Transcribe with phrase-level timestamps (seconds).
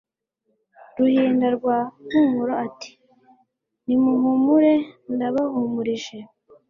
[0.97, 2.91] Ruhinda rwa Mpumuro Ati
[3.85, 4.73] nimuhumure
[5.13, 6.17] ndabahumurije,